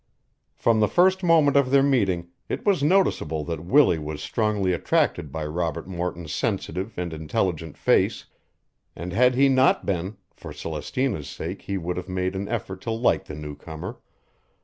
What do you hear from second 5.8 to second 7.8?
Morton's sensitive and intelligent